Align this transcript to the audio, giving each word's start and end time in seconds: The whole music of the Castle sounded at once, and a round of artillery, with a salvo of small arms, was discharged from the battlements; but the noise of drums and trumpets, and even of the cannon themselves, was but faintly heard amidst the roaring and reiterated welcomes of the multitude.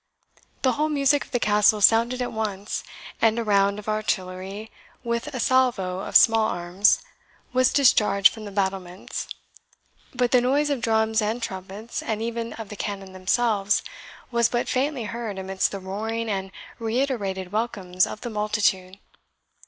The 0.63 0.71
whole 0.71 0.89
music 0.89 1.25
of 1.25 1.29
the 1.31 1.39
Castle 1.39 1.79
sounded 1.79 2.23
at 2.23 2.31
once, 2.31 2.83
and 3.21 3.37
a 3.37 3.43
round 3.43 3.77
of 3.77 3.87
artillery, 3.87 4.71
with 5.03 5.27
a 5.27 5.39
salvo 5.39 5.99
of 5.99 6.15
small 6.15 6.49
arms, 6.49 7.03
was 7.53 7.71
discharged 7.71 8.33
from 8.33 8.45
the 8.45 8.51
battlements; 8.51 9.27
but 10.11 10.31
the 10.31 10.41
noise 10.41 10.71
of 10.71 10.81
drums 10.81 11.21
and 11.21 11.39
trumpets, 11.39 12.01
and 12.01 12.19
even 12.19 12.53
of 12.53 12.69
the 12.69 12.75
cannon 12.75 13.13
themselves, 13.13 13.83
was 14.31 14.49
but 14.49 14.67
faintly 14.67 15.03
heard 15.03 15.37
amidst 15.37 15.69
the 15.69 15.79
roaring 15.79 16.29
and 16.31 16.51
reiterated 16.79 17.51
welcomes 17.51 18.07
of 18.07 18.21
the 18.21 18.31
multitude. 18.31 18.97